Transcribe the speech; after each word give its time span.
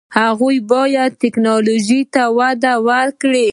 هغوی 0.19 0.57
باید 0.71 1.11
ټیکنالوژي 1.21 2.01
ته 2.13 2.23
وده 2.37 2.73
ورکړي. 2.87 3.47